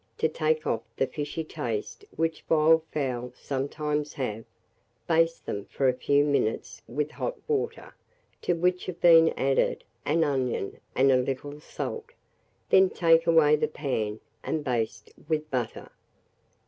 [0.17, 4.45] To take off the fishy taste which wild fowl sometimes have,
[5.05, 7.93] baste them for a few minutes with hot water
[8.41, 12.13] to which have been added an onion and a little salt;
[12.71, 15.91] then take away the pan, and baste with butter.